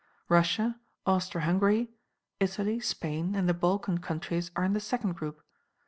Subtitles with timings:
[0.29, 1.91] Russia, Austro Hungary,
[2.39, 5.43] Italy, Spain, and the Balkan countries are in the second group.